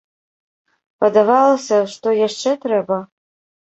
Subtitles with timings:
[1.05, 2.97] Падавалася, што яшчэ трэба?